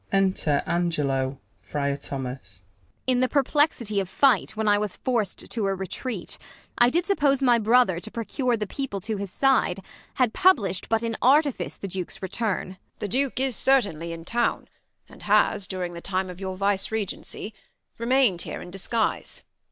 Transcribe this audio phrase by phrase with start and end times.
[0.11, 2.63] Enter Angelo, Friar Thojias.
[2.63, 2.67] Ang.
[3.05, 6.39] In the perplexity of figlit, when I Was forc'd to a retreat,
[6.75, 9.85] I did suppose My brother, to procure the peoj^le to His side,
[10.15, 12.67] had publish'd but in artifice The Duke's return.
[12.67, 12.77] Fri.
[12.97, 12.97] Tho.
[13.01, 14.69] The Duke is certainly in town,
[15.07, 17.53] and has, During the time of your vicegerency,
[17.99, 19.43] Remain'd here in disguise.